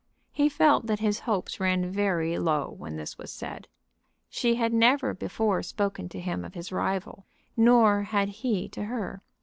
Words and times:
He 0.31 0.49
felt 0.49 0.87
that 0.87 0.97
his 0.97 1.19
hopes 1.29 1.59
ran 1.59 1.91
very 1.91 2.35
low 2.39 2.71
when 2.75 2.95
this 2.95 3.19
was 3.19 3.31
said. 3.31 3.67
She 4.31 4.55
had 4.55 4.73
never 4.73 5.13
before 5.13 5.61
spoken 5.61 6.09
to 6.09 6.19
him 6.19 6.43
of 6.43 6.55
his 6.55 6.71
rival, 6.71 7.27
nor 7.55 8.01
had 8.01 8.29
he 8.29 8.67
to 8.69 8.85
her. 8.85 9.21